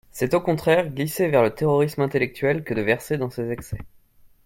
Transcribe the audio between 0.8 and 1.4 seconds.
glisser